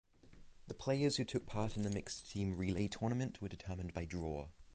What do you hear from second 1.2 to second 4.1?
took part the mixed team relay tournament were determined by